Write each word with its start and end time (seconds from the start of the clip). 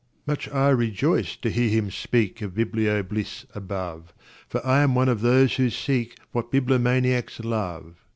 Much 0.25 0.49
I 0.49 0.69
rejoiced 0.69 1.43
to 1.43 1.51
hear 1.51 1.69
him 1.69 1.89
speakOf 1.91 2.55
biblio 2.55 3.07
bliss 3.07 3.45
above, 3.53 4.15
For 4.49 4.65
I 4.65 4.81
am 4.81 4.95
one 4.95 5.09
of 5.09 5.21
those 5.21 5.57
who 5.57 5.67
seekWhat 5.67 6.49
bibliomaniacs 6.49 7.45
love. 7.45 7.97